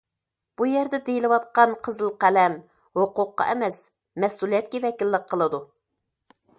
[0.61, 2.57] بۇ يەردە دېيىلىۋاتقان‹‹ قىزىل قەلەم››
[3.01, 3.81] ھوقۇققا ئەمەس،
[4.25, 5.67] مەسئۇلىيەتكە ۋەكىللىك قىلىدۇ.